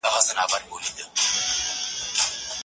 ايا 0.07 0.19
ته 0.27 0.33
کالي 0.49 0.65
مينځې؟ 0.69 1.03